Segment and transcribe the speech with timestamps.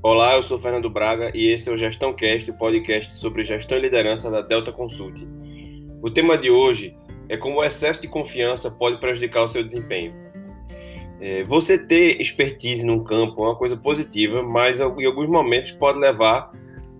[0.00, 3.76] Olá, eu sou Fernando Braga e esse é o Gestão Cast, o podcast sobre gestão
[3.76, 5.28] e liderança da Delta Consulting.
[6.00, 6.96] O tema de hoje
[7.28, 10.14] é como o excesso de confiança pode prejudicar o seu desempenho.
[11.20, 15.98] É, você ter expertise num campo é uma coisa positiva, mas em alguns momentos pode
[15.98, 16.52] levar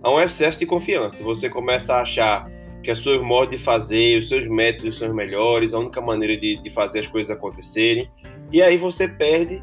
[0.02, 1.22] a um excesso de confiança.
[1.22, 2.50] Você começa a achar
[2.82, 6.36] que as suas modos de fazer, os seus métodos são os melhores, a única maneira
[6.36, 8.10] de, de fazer as coisas acontecerem,
[8.50, 9.62] e aí você perde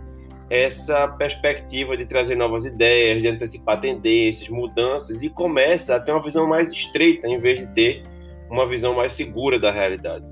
[0.50, 6.22] essa perspectiva de trazer novas ideias, de antecipar tendências, mudanças e começa a ter uma
[6.22, 8.04] visão mais estreita em vez de ter
[8.50, 10.26] uma visão mais segura da realidade.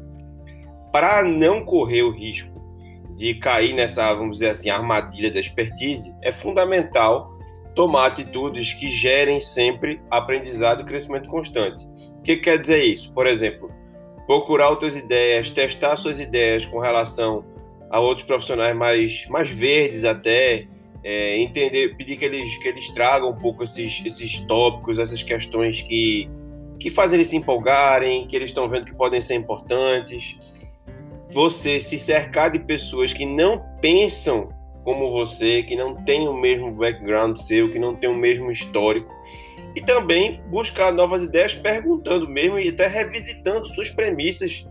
[0.92, 2.54] Para não correr o risco
[3.16, 7.34] de cair nessa, vamos dizer assim, armadilha da expertise, é fundamental
[7.74, 11.86] tomar atitudes que gerem sempre aprendizado e crescimento constante.
[12.20, 13.12] O que quer dizer isso?
[13.14, 13.72] Por exemplo,
[14.28, 17.44] procurar outras ideias, testar suas ideias com relação
[17.94, 20.66] a outros profissionais mais, mais verdes até,
[21.04, 25.84] é, entender, pedir que eles, que eles tragam um pouco esses, esses tópicos, essas questões
[25.84, 26.28] que,
[26.80, 30.36] que fazem eles se empolgarem, que eles estão vendo que podem ser importantes.
[31.32, 34.50] Você se cercar de pessoas que não pensam
[34.84, 39.14] como você, que não têm o mesmo background seu, que não têm o mesmo histórico.
[39.76, 44.66] E também buscar novas ideias perguntando mesmo e até revisitando suas premissas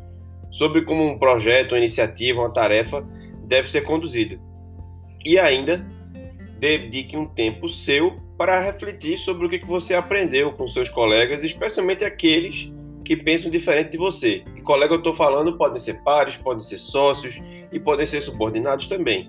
[0.53, 3.05] sobre como um projeto, uma iniciativa, uma tarefa
[3.45, 4.39] deve ser conduzida.
[5.25, 5.85] E ainda,
[6.61, 12.05] dedique um tempo seu para refletir sobre o que você aprendeu com seus colegas, especialmente
[12.05, 12.71] aqueles
[13.05, 14.45] que pensam diferente de você.
[14.57, 17.41] E colega eu estou falando podem ser pares, podem ser sócios
[17.73, 19.29] e podem ser subordinados também.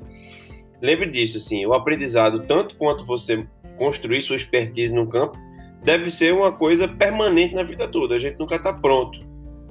[0.82, 5.38] Lembre disso, assim, o aprendizado, tanto quanto você construir sua expertise no campo,
[5.84, 8.16] deve ser uma coisa permanente na vida toda.
[8.16, 9.20] A gente nunca está pronto.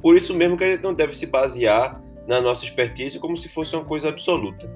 [0.03, 3.49] Por isso mesmo que a gente não deve se basear na nossa expertise como se
[3.49, 4.71] fosse uma coisa absoluta.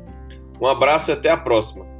[0.60, 1.95] Um abraço e até a próxima.